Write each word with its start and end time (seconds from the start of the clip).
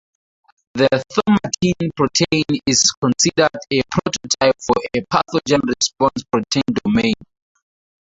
The 0.73 0.87
thaumatin 1.13 1.91
protein 1.95 2.59
is 2.65 2.81
considered 2.99 3.51
a 3.71 3.81
prototype 3.91 4.55
for 4.65 4.75
a 4.95 5.01
pathogen-response 5.01 6.23
protein 6.31 6.63
domain. 6.83 7.13